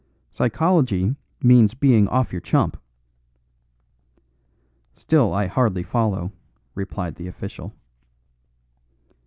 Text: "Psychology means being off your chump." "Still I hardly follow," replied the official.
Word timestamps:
"Psychology 0.31 1.15
means 1.43 1.75
being 1.75 2.07
off 2.07 2.31
your 2.31 2.41
chump." 2.41 2.75
"Still 4.95 5.31
I 5.31 5.45
hardly 5.45 5.83
follow," 5.83 6.31
replied 6.73 7.17
the 7.17 7.27
official. 7.27 7.71